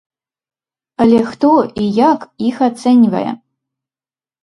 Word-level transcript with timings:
Але 1.05 1.19
хто 1.29 1.51
і 1.83 1.91
як 2.01 2.19
іх 2.49 2.57
ацэньвае? 2.71 3.27